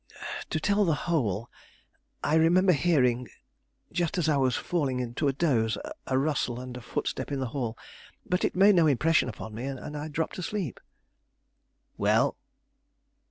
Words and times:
To 0.49 0.59
tell 0.59 0.83
the 0.83 0.95
whole: 1.05 1.47
I 2.23 2.33
remember 2.33 2.71
hearing, 2.71 3.27
just 3.91 4.17
as 4.17 4.27
I 4.27 4.35
was 4.35 4.55
falling 4.55 4.99
into 4.99 5.27
a 5.27 5.31
doze, 5.31 5.77
a 6.07 6.17
rustle 6.17 6.59
and 6.59 6.75
a 6.75 6.81
footstep 6.81 7.31
in 7.31 7.39
the 7.39 7.49
hall; 7.53 7.77
but 8.25 8.43
it 8.43 8.55
made 8.55 8.73
no 8.73 8.87
impression 8.87 9.29
upon 9.29 9.53
me, 9.53 9.65
and 9.65 9.95
I 9.95 10.07
dropped 10.07 10.39
asleep." 10.39 10.79
"Well?" 11.97 12.35